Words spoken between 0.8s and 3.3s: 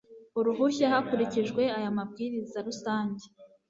hakurikijwe aya mabwiriza rusange